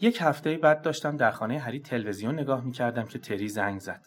[0.00, 4.06] یک هفته بعد داشتم در خانه هری تلویزیون نگاه می‌کردم که تری زنگ زد.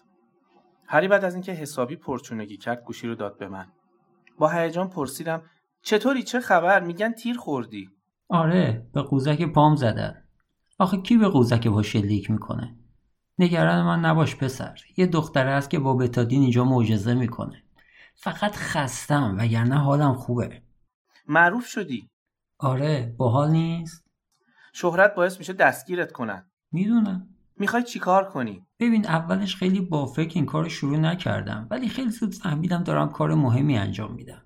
[0.88, 3.67] هری بعد از اینکه حسابی پرچونگی کرد گوشی رو داد به من.
[4.37, 5.43] با هیجان پرسیدم
[5.81, 7.89] چطوری چه خبر میگن تیر خوردی؟
[8.29, 10.23] آره به قوزک پام زدن.
[10.79, 12.75] آخه کی به قوزک با شلیک می‌کنه؟
[13.39, 14.79] نگران من نباش پسر.
[14.97, 17.63] یه دختره هست که با بتادین اینجا معجزه می‌کنه.
[18.16, 20.62] فقط خستم وگرنه حالم خوبه.
[21.27, 22.09] معروف شدی.
[22.59, 24.02] آره باحال نیست؟
[24.76, 26.52] شهرت باعث میشه دستگیرت کنن.
[26.71, 27.27] می‌دونم.
[27.58, 32.34] می‌خوای چیکار کنی؟ ببین اولش خیلی با فکر این کار شروع نکردم ولی خیلی زود
[32.34, 34.41] فهمیدم دارم کار مهمی انجام میدم.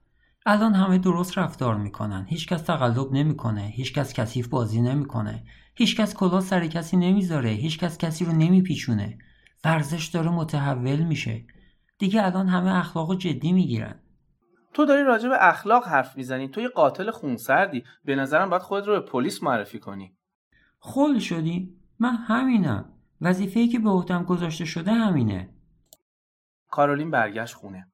[0.46, 5.44] الان همه درست رفتار می‌کنن هیچکس تقلب نمی‌کنه هیچکس کثیف بازی نمی‌کنه
[5.76, 9.18] هیچکس کلاه سر کسی نمی‌ذاره هیچکس کسی رو نمیپیچونه
[9.66, 11.46] ورزش داره متحول میشه
[12.00, 14.00] دیگه الان همه اخلاقو جدی می‌گیرن
[14.74, 18.88] تو داری راجع به اخلاق حرف می‌زنی تو یه قاتل خونسردی به نظرم باید خود
[18.88, 20.17] رو به پلیس معرفی کنی
[20.80, 22.94] خول شدی؟ من همینم.
[23.22, 25.54] وظیفه‌ای که به عهدم گذاشته شده همینه.
[26.70, 27.92] کارولین برگشت خونه.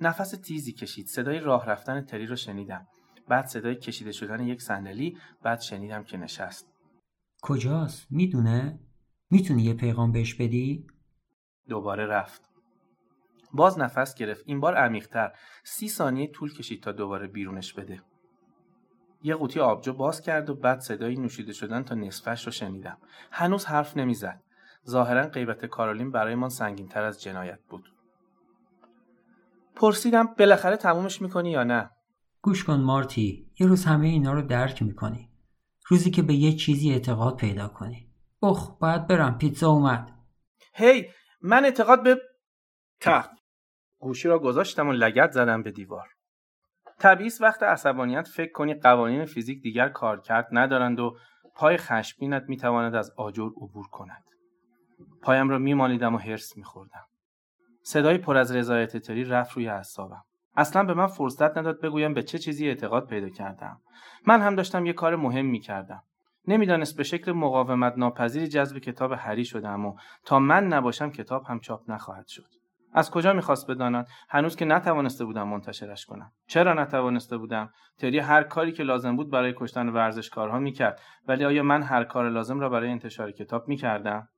[0.00, 1.06] نفس تیزی کشید.
[1.06, 2.86] صدای راه رفتن تری رو شنیدم.
[3.28, 6.72] بعد صدای کشیده شدن یک صندلی بعد شنیدم که نشست.
[7.42, 8.80] کجاست؟ می‌دونه؟
[9.30, 10.86] می‌تونی یه پیغام بهش بدی؟
[11.68, 12.50] دوباره رفت.
[13.52, 14.44] باز نفس گرفت.
[14.46, 15.32] این بار عمیقتر.
[15.64, 18.02] سی ثانیه طول کشید تا دوباره بیرونش بده.
[19.22, 22.98] یه قوطی آبجو باز کرد و بعد صدای نوشیده شدن تا نصفش رو شنیدم.
[23.30, 24.42] هنوز حرف نمی‌زد.
[24.88, 27.92] ظاهرا غیبت کارولین برایمان سنگینتر از جنایت بود.
[29.74, 31.90] پرسیدم بالاخره تمومش می‌کنی یا نه؟
[32.42, 35.28] گوش کن مارتی یه روز همه اینا رو درک می‌کنی.
[35.86, 38.08] روزی که به یه چیزی اعتقاد پیدا کنی.
[38.42, 40.10] اخ باید برم پیتزا اومد.
[40.74, 41.08] هی
[41.42, 42.20] من اعتقاد به
[43.00, 43.30] تخت
[43.98, 46.08] گوشی را گذاشتم و لگت زدم به دیوار.
[47.02, 51.16] طبیعی وقت عصبانیت فکر کنی قوانین فیزیک دیگر کار کرد ندارند و
[51.54, 54.24] پای خشمگینت می‌تواند از آجر عبور کند.
[55.22, 57.04] پایم را میمالیدم و هرس میخوردم.
[57.82, 60.24] صدای پر از رضایت تری رفت روی اعصابم.
[60.56, 63.80] اصلا به من فرصت نداد بگویم به چه چیزی اعتقاد پیدا کردم.
[64.26, 66.02] من هم داشتم یه کار مهم می کردم
[66.48, 71.60] نمی‌دانست به شکل مقاومت ناپذیری جذب کتاب هری شدم و تا من نباشم کتاب هم
[71.60, 72.61] چاپ نخواهد شد.
[72.92, 76.32] از کجا می‌خواست بداند هنوز که نتوانسته بودم منتشرش کنم.
[76.46, 81.00] چرا نتوانسته بودم؟ تری هر کاری که لازم بود برای کشتن ورزشکارها می‌کرد.
[81.28, 84.28] ولی آیا من هر کار لازم را برای انتشار کتاب می‌کردم؟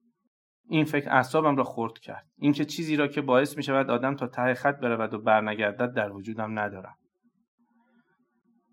[0.69, 2.27] این فکر اعصابم را خرد کرد.
[2.39, 6.13] اینکه چیزی را که باعث می شود آدم تا ته خط برود و برنگردد در
[6.13, 6.95] وجودم ندارم.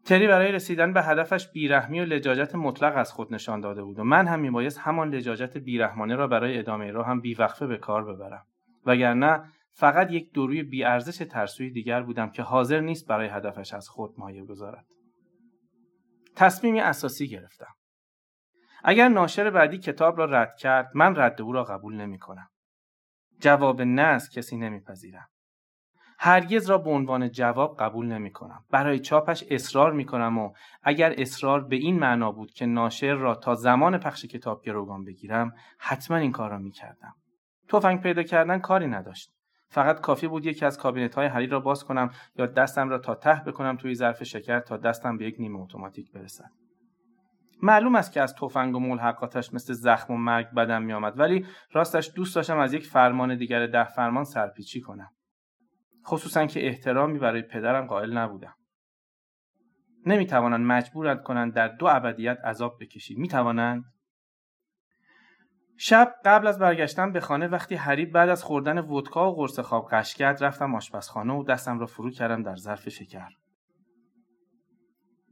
[0.06, 4.04] تری برای رسیدن به هدفش بیرحمی و لجاجت مطلق از خود نشان داده بود و
[4.04, 8.46] من هم میبایست همان لجاجت بیرحمانه را برای ادامه را هم بیوقفه به کار ببرم.
[8.86, 14.14] وگرنه فقط یک دروی بیارزش ترسوی دیگر بودم که حاضر نیست برای هدفش از خود
[14.18, 14.86] مایه گذارد
[16.36, 17.76] تصمیمی اساسی گرفتم
[18.84, 22.50] اگر ناشر بعدی کتاب را رد کرد من رد او را قبول نمی کنم.
[23.40, 25.28] جواب نه از کسی نمیپذیرم.
[26.20, 28.66] هرگز را به عنوان جواب قبول نمی کنم.
[28.70, 30.54] برای چاپش اصرار می کنم و
[30.84, 35.54] اگر اصرار به این معنا بود که ناشر را تا زمان پخش کتاب گروگان بگیرم
[35.80, 37.14] حتما این کار را می کردم.
[37.68, 39.32] توفنگ پیدا کردن کاری نداشت.
[39.72, 43.16] فقط کافی بود یکی از کابینت های هری را باز کنم یا دستم را تا
[43.16, 46.52] ته بکنم توی ظرف شکر تا دستم به یک نیمه اتوماتیک برسد.
[47.62, 51.46] معلوم است که از تفنگ و ملحقاتش مثل زخم و مرگ بدم می آمد ولی
[51.72, 55.10] راستش دوست داشتم از یک فرمان دیگر ده فرمان سرپیچی کنم.
[56.08, 58.56] خصوصا که احترامی برای پدرم قائل نبودم.
[60.06, 63.16] نمی توانند مجبورت کنند در دو ابدیت عذاب بکشی.
[63.16, 63.84] می توانند
[65.84, 69.90] شب قبل از برگشتن به خانه وقتی حریب بعد از خوردن ودکا و قرص خواب
[69.92, 73.30] قش کرد رفتم آشپزخانه و دستم را فرو کردم در ظرف شکر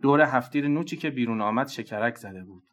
[0.01, 2.63] دور هفتیر نوچی که بیرون آمد شکرک زده بود.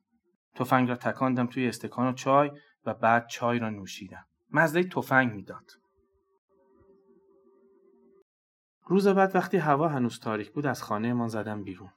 [0.55, 2.51] تفنگ را تکاندم توی استکان و چای
[2.87, 4.25] و بعد چای را نوشیدم.
[4.51, 5.71] مزه تفنگ می‌داد.
[8.87, 11.91] روز بعد وقتی هوا هنوز تاریک بود از خانه من زدم بیرون.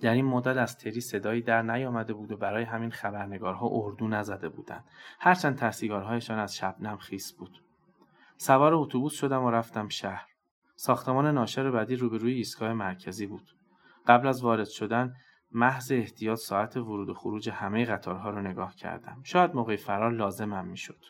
[0.00, 4.48] در این مدت از تری صدایی در نیامده بود و برای همین خبرنگارها اردو نزده
[4.48, 4.84] بودند.
[5.20, 7.62] هرچند تحصیلگارهایشان از شبنم خیس بود.
[8.36, 10.26] سوار اتوبوس شدم و رفتم شهر.
[10.76, 13.56] ساختمان ناشر بعدی روبروی ایستگاه مرکزی بود.
[14.06, 15.14] قبل از وارد شدن
[15.52, 19.20] محض احتیاط ساعت ورود و خروج همه قطارها رو نگاه کردم.
[19.22, 21.04] شاید موقع فرار لازمم می‌شد.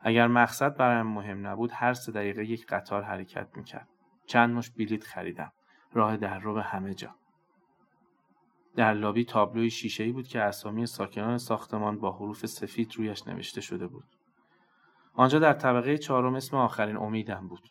[0.00, 3.88] اگر مقصد برایم مهم نبود هر سه دقیقه یک قطار حرکت می‌کرد.
[4.26, 5.52] چند مش بلیط خریدم.
[5.92, 7.14] راه در رو به همه جا.
[8.78, 13.86] در لابی تابلوی شیشه‌ای بود که اسامی ساکنان ساختمان با حروف سفید رویش نوشته شده
[13.86, 14.04] بود.
[15.14, 17.68] آنجا در طبقه چهارم اسم آخرین امیدم بود.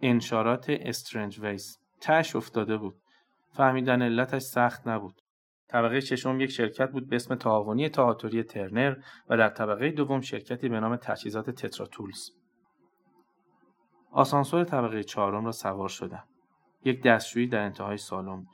[0.00, 1.78] انشارات استرنج ویس.
[2.00, 2.94] تش افتاده بود.
[3.50, 5.22] فهمیدن علتش سخت نبود.
[5.68, 8.96] طبقه ششم یک شرکت بود به اسم تعاونی تئاتری ترنر
[9.28, 12.30] و در طبقه دوم شرکتی به نام تجهیزات تتراتولز.
[14.12, 16.24] آسانسور طبقه چهارم را سوار شدم.
[16.84, 18.53] یک دستشویی در انتهای سالن بود.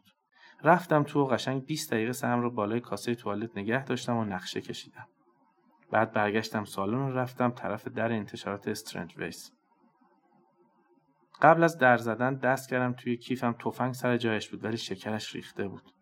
[0.65, 4.61] رفتم تو و قشنگ 20 دقیقه سرم رو بالای کاسه توالت نگه داشتم و نقشه
[4.61, 5.07] کشیدم.
[5.91, 9.53] بعد برگشتم سالن و رفتم طرف در انتشارات استرنج ویس.
[11.43, 15.69] قبل از در زدن دست کردم توی کیفم تفنگ سر جایش بود ولی شکرش ریخته
[15.69, 15.93] بود.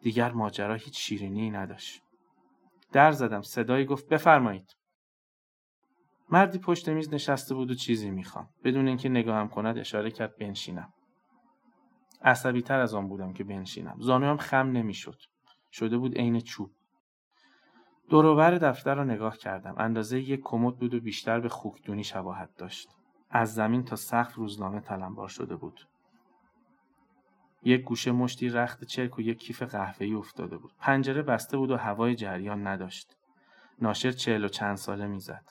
[0.00, 2.02] دیگر ماجرا هیچ شیرینی نداشت.
[2.92, 4.76] در زدم صدایی گفت بفرمایید.
[6.30, 8.48] مردی پشت میز نشسته بود و چیزی می‌خوام.
[8.64, 10.92] بدون اینکه نگاهم کند اشاره کرد بنشینم.
[12.22, 13.96] عصبی تر از آن بودم که بنشینم.
[13.98, 15.22] زانویم خم نمی‌شد.
[15.72, 16.70] شده بود عین چوب.
[18.08, 19.74] دوروبر دفتر را نگاه کردم.
[19.78, 22.88] اندازه یک کمد بود و بیشتر به خوکدونی شباهت داشت.
[23.30, 25.88] از زمین تا سقف روزنامه تلمبار شده بود.
[27.62, 30.72] یک گوشه مشتی رخت چرک و یک کیف قهوه‌ای افتاده بود.
[30.80, 33.16] پنجره بسته بود و هوای جریان نداشت.
[33.80, 35.44] ناشر چهل و چند ساله می‌زد.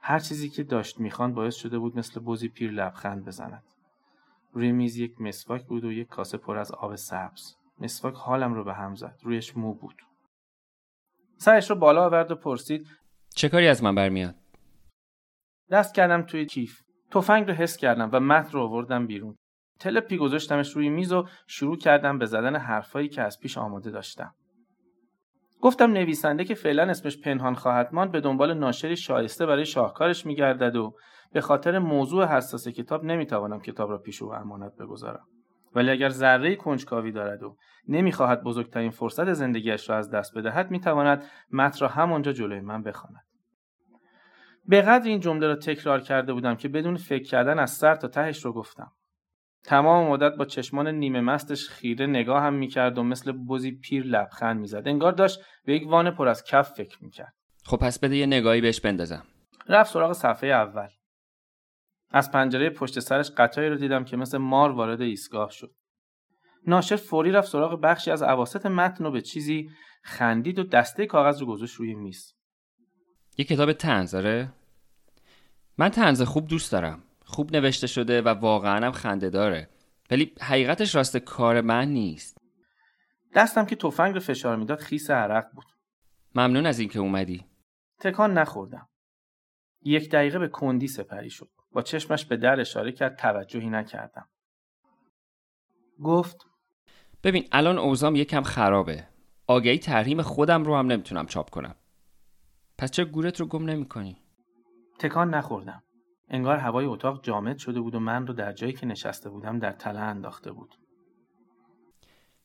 [0.00, 3.62] هر چیزی که داشت می‌خوان باعث شده بود مثل بزی پیر لبخند بزند.
[4.54, 7.54] روی میز یک مسواک بود و یک کاسه پر از آب سبز.
[7.80, 9.18] مسواک حالم رو به هم زد.
[9.22, 10.02] رویش مو بود.
[11.36, 12.86] سرش رو بالا آورد و پرسید
[13.34, 14.34] چه کاری از من برمیاد؟
[15.70, 16.80] دست کردم توی کیف.
[17.10, 19.36] تفنگ رو حس کردم و متن رو آوردم بیرون.
[19.80, 24.34] تلپی گذاشتمش روی میز و شروع کردم به زدن حرفایی که از پیش آماده داشتم.
[25.60, 30.76] گفتم نویسنده که فعلا اسمش پنهان خواهد ماند به دنبال ناشری شایسته برای شاهکارش میگردد
[30.76, 30.94] و
[31.34, 35.26] به خاطر موضوع حساس کتاب نمی‌توانم کتاب را پیش او امانت بگذارم.
[35.74, 37.56] ولی اگر ذره کنجکاوی دارد و
[37.88, 43.24] نمی‌خواهد بزرگترین فرصت زندگیش را از دست بدهد می‌تواند متن را همانجا جلوی من بخواند.
[44.66, 48.08] به قدر این جمله را تکرار کرده بودم که بدون فکر کردن از سر تا
[48.08, 48.92] تهش رو گفتم.
[49.64, 54.60] تمام مدت با چشمان نیمه مستش خیره نگاه هم می‌کرد و مثل بزی پیر لبخند
[54.60, 54.82] می‌زد.
[54.86, 57.34] انگار داشت به یک وان پر از کف فکر می‌کرد.
[57.64, 59.22] خب پس بده یه نگاهی بهش بندازم.
[59.68, 60.88] رفت سراغ صفحه اول.
[62.14, 65.74] از پنجره پشت سرش قطعی رو دیدم که مثل مار وارد ایستگاه شد.
[66.66, 69.70] ناشر فوری رفت سراغ بخشی از عواست متن و به چیزی
[70.02, 72.34] خندید و دسته کاغذ رو گذاشت روی میز.
[73.38, 74.52] یه کتاب تنز آره
[75.78, 77.02] من تنز خوب دوست دارم.
[77.24, 79.68] خوب نوشته شده و واقعا هم خنده داره.
[80.10, 82.38] ولی حقیقتش راست کار من نیست.
[83.34, 85.66] دستم که تفنگ رو فشار می‌داد خیس عرق بود.
[86.34, 87.44] ممنون از اینکه اومدی.
[88.00, 88.88] تکان نخوردم.
[89.82, 91.48] یک دقیقه به کندی سپری شد.
[91.74, 94.28] با چشمش به در اشاره کرد توجهی نکردم
[96.04, 96.46] گفت
[97.24, 99.06] ببین الان اوزام یکم خرابه
[99.46, 101.74] آگهی ترهیم خودم رو هم نمی‌تونم چاپ کنم
[102.78, 104.16] پس چه گورت رو گم نمی کنی؟
[104.98, 105.82] تکان نخوردم
[106.28, 109.72] انگار هوای اتاق جامد شده بود و من رو در جایی که نشسته بودم در
[109.72, 110.74] تله انداخته بود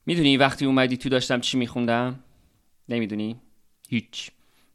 [0.06, 2.24] می‌دونی وقتی اومدی تو داشتم چی میخوندم؟
[2.90, 3.42] نمی‌دونی؟
[3.90, 4.32] هیچ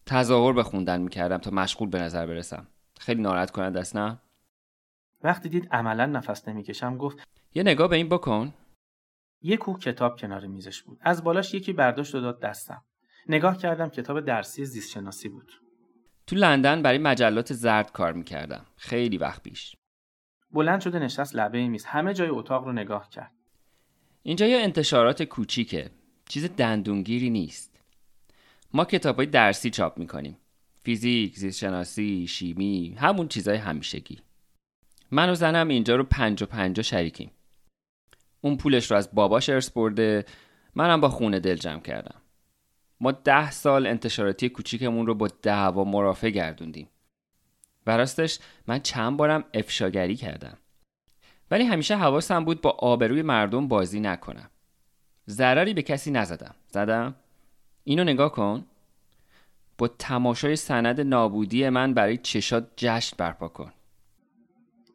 [0.06, 2.66] تظاهر به خوندن می‌کردم تا مشغول به نظر برسم
[3.00, 4.20] خیلی ناراحت کننده است نه؟
[5.24, 8.54] وقتی دید عملا نفس نمی‌کشم گفت یه نگاه به این بکن.
[9.42, 10.98] یه کوه کتاب کنار میزش بود.
[11.00, 12.84] از بالاش یکی برداشت و داد دستم.
[13.28, 15.52] نگاه کردم کتاب درسی زیست شناسی بود.
[16.26, 18.66] تو لندن برای مجلات زرد کار می‌کردم.
[18.76, 19.76] خیلی وقت پیش.
[20.50, 21.84] بلند شده نشست لبه میز.
[21.84, 23.32] همه جای اتاق رو نگاه کرد.
[24.22, 25.90] اینجا یه انتشارات کوچیکه.
[26.28, 27.80] چیز دندونگیری نیست.
[28.72, 30.36] ما کتاب های درسی چاپ می‌کنیم.
[30.82, 34.18] فیزیک، زیست شناسی، شیمی همون چیزای همیشگی.
[35.10, 37.30] من و زنم اینجا رو پنج و پنجا شریکیم.
[38.40, 40.24] اون پولش رو از باباش ارث برده
[40.74, 42.20] منم با خونه دل جمع کردم.
[43.00, 46.88] ما ده سال انتشاراتی کوچیکمون رو با دعوا مرافع گردوندیم.
[47.86, 50.58] و راستش من چند بارم افشاگری کردم.
[51.50, 54.50] ولی همیشه حواسم بود با آبروی مردم بازی نکنم.
[55.28, 56.54] ضرری به کسی نزدم.
[56.68, 57.14] زدم.
[57.84, 58.64] اینو نگاه کن.
[59.78, 63.72] با تماشای سند نابودی من برای چشات جشن برپا کن.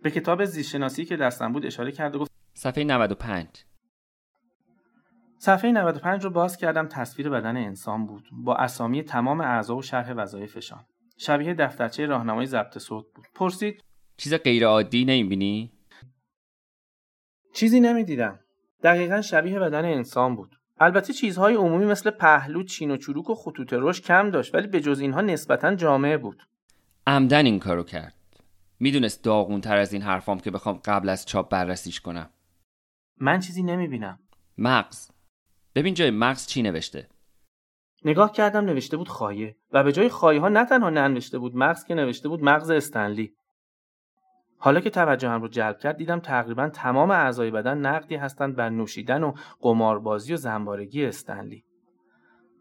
[0.03, 3.48] به کتاب زیستشناسی که دستم بود اشاره کرد و گفت صفحه 95
[5.38, 8.29] صفحه 95 رو باز کردم تصویر بدن انسان بود.
[8.32, 10.86] با اسامی تمام اعضا و شرح وظایفشان.
[11.18, 13.25] شبیه دفترچه راهنمای ضبط صوت بود.
[13.36, 13.84] پرسید
[14.18, 15.72] چیز غیر عادی نمی‌بینی؟
[17.53, 18.39] چیزی نمی‌دیدم.
[18.84, 20.56] دقیقا شبیه بدن انسان بود.
[20.79, 24.82] البته چیزهای عمومی مثل پهلو چین و چروک و خطوط رشد کم داشت ولی به
[24.82, 26.44] جز اینها نسبتا جامعه بود.
[27.08, 28.18] عمدن این کارو کرد.
[28.79, 32.29] می‌دونست داغون تر از این حرفام که بخوام قبل از چاپ بررسیش کنم.
[33.17, 34.19] من چیزی نمی‌بینم.
[34.57, 35.12] مغز.
[35.75, 37.09] ببین جای مغز چی نوشته؟
[38.05, 41.83] نگاه کردم نوشته بود خایه و به جای خایه ها نه تنها ننوشته بود مغز
[41.83, 43.33] که نوشته بود مغز استنلی.
[44.57, 49.24] حالا که توجهم رو جلب کرد دیدم تقریبا تمام اعضای بدن نقدی هستند بر نوشیدن
[49.24, 51.65] و قماربازی و زنبارگی استنلی.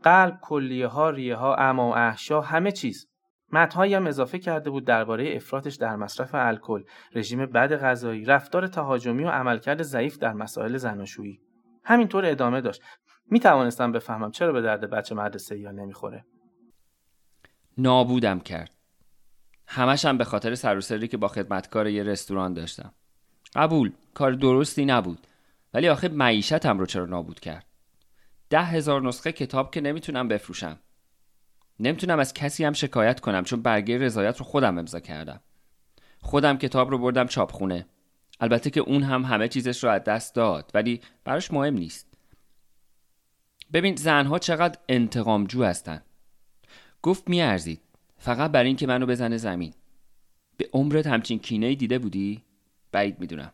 [0.02, 3.08] قلب کلیه ها ریه ها اما و احشا همه چیز.
[3.52, 6.82] متنهایی هم اضافه کرده بود درباره افراطش در مصرف الکل
[7.14, 11.40] رژیم بد غذایی رفتار تهاجمی و عملکرد ضعیف در مسائل زناشویی.
[11.84, 12.82] همینطور ادامه داشت.
[13.30, 16.24] می توانستم بفهمم چرا به درد بچه مدرسه یا نمی‌خوره.
[17.78, 18.70] نابودم کرد.
[19.66, 22.94] همشم به خاطر سر که با خدمتکار یه رستوران داشتم.
[23.54, 25.26] قبول کار درستی نبود.
[25.74, 27.66] ولی آخه معیشتم رو چرا نابود کرد؟
[28.50, 30.78] ده هزار نسخه کتاب که نمی‌تونم بفروشم.
[31.80, 35.40] نمی‌تونم از کسی هم شکایت کنم چون برگه رضایت رو خودم امضا کردم.
[36.20, 37.86] خودم کتاب رو بردم چاپخونه.
[38.40, 42.06] البته که اون هم همه چیزش رو از دست داد ولی براش مهم نیست.
[43.72, 46.02] ببین زنها چقدر انتقامجو هستن.
[47.02, 47.80] گفت میارزید.
[48.18, 49.74] فقط برای اینکه منو بزنه زمین.
[50.56, 52.42] به عمرت همچین کینه دیده بودی؟
[52.92, 53.52] بعید می‌دونم.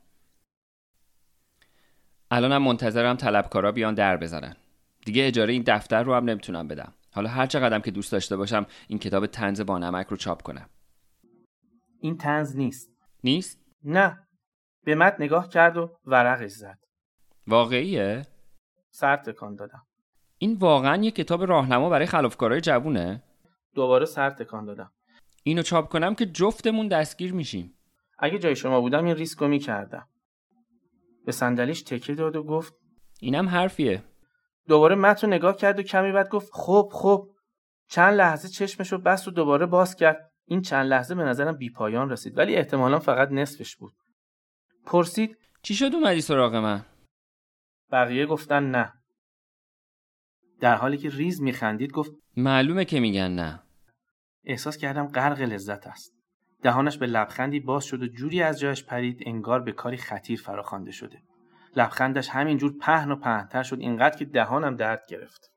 [2.30, 4.56] الانم منتظرم طلبکارا بیان در بزنن.
[5.04, 6.92] دیگه اجاره این دفتر رو هم نمی‌تونم بدم.
[7.14, 10.68] حالا هر چقدرم که دوست داشته باشم این کتاب تنز با نمک رو چاپ کنم.
[12.00, 12.90] این تنز نیست.
[13.24, 14.18] نیست؟ نه.
[14.84, 16.78] به مت نگاه کرد و ورقش زد.
[17.46, 18.26] واقعیه؟
[18.90, 19.82] سر تکان دادم.
[20.38, 23.22] این واقعا یه کتاب راهنما برای خلافکارای جوونه؟
[23.74, 24.92] دوباره سر تکان دادم.
[25.42, 27.78] اینو چاپ کنم که جفتمون دستگیر میشیم.
[28.18, 30.08] اگه جای شما بودم این ریسکو می‌کردم.
[31.26, 32.74] به صندلیش تکیه داد و گفت
[33.20, 34.02] اینم حرفیه.
[34.68, 37.30] دوباره مت رو نگاه کرد و کمی بعد گفت خب خب.
[37.88, 40.30] چند لحظه چشمش رو بست و دوباره باز کرد.
[40.46, 43.94] این چند لحظه به نظرم بیپایان رسید ولی احتمالا فقط نصفش بود.
[44.86, 46.86] پرسید چی شد اومدی سراغ من؟
[47.92, 48.92] بقیه گفتن نه.
[50.60, 53.62] در حالی که ریز میخندید گفت معلومه که میگن نه.
[54.44, 56.14] احساس کردم غرق لذت است.
[56.62, 60.90] دهانش به لبخندی باز شد و جوری از جایش پرید انگار به کاری خطیر فراخوانده
[60.90, 61.22] شده.
[61.76, 63.80] لبخندش همینجور پهن و پهنتر شد.
[63.80, 65.53] اینقدر که دهانم درد گرفت.